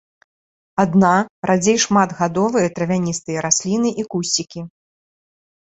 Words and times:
Адна-, 0.83 1.29
радзей 1.51 1.77
шматгадовыя 1.85 2.67
травяністыя 2.79 3.37
расліны 3.49 3.89
і 4.03 4.09
кусцікі. 4.17 4.61